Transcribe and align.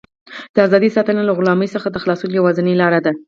د 0.55 0.57
ازادۍ 0.67 0.89
ساتنه 0.97 1.21
له 1.25 1.33
غلامۍ 1.37 1.67
څخه 1.75 1.87
د 1.91 1.97
خلاصون 2.03 2.31
یوازینۍ 2.33 2.73
لاره 2.81 2.99
ده. 3.05 3.11